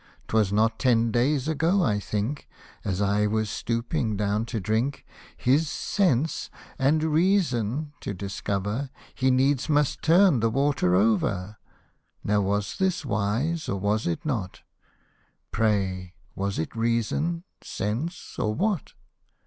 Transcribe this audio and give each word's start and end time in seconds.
'Twas 0.29 0.51
not 0.51 0.79
ten 0.79 1.11
days 1.11 1.47
ago 1.47 1.83
I 1.83 1.99
think, 1.99 2.47
As 2.83 3.03
I 3.03 3.27
was 3.27 3.51
stooping 3.51 4.17
down 4.17 4.47
to 4.47 4.59
drink, 4.59 5.05
His 5.37 5.69
sense 5.69 6.49
and 6.79 7.03
reason 7.03 7.93
to 7.99 8.11
discover, 8.15 8.89
He 9.13 9.29
needs 9.29 9.69
must 9.69 10.01
turn 10.01 10.39
the 10.39 10.49
water 10.49 10.95
over; 10.95 11.57
Now 12.23 12.41
was 12.41 12.79
this 12.79 13.05
wise 13.05 13.69
or 13.69 13.79
was 13.79 14.07
it 14.07 14.25
not? 14.25 14.61
Pray 15.51 16.15
was 16.33 16.57
it 16.57 16.75
reason, 16.75 17.43
sense, 17.61 18.39
or 18.39 18.55
what 18.55 18.93